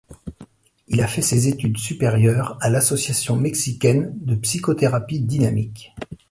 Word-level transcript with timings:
Il 0.87 0.99
a 1.03 1.07
fait 1.07 1.21
ses 1.21 1.47
études 1.47 1.77
supérieures 1.77 2.57
à 2.59 2.71
l'Association 2.71 3.35
mexicaine 3.35 4.17
de 4.21 4.33
Psychothérapie 4.33 5.19
Dynamique. 5.19 5.93